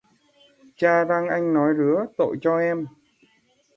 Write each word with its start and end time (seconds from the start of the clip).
Cha 0.75 1.03
răng 1.03 1.27
anh 1.27 1.53
nói 1.53 1.73
rứa, 1.77 2.05
tội 2.17 2.37
cho 2.41 2.57
em 2.59 2.87